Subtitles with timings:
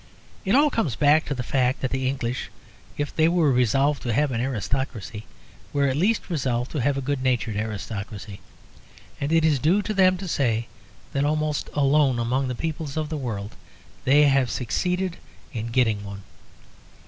[0.45, 2.49] It all comes back to the fact that the English,
[2.97, 5.27] if they were resolved to have an aristocracy,
[5.73, 8.39] were at least resolved to have a good natured aristocracy.
[9.19, 10.65] And it is due to them to say
[11.13, 13.53] that almost alone among the peoples of the world,
[14.03, 15.17] they have succeeded
[15.53, 16.23] in getting one.